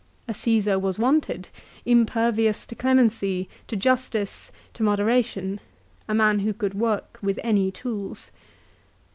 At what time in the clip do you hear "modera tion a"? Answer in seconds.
4.81-6.15